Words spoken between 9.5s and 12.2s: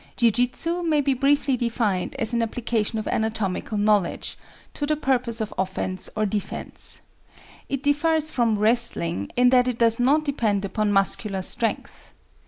that it does not depend upon muscular strength.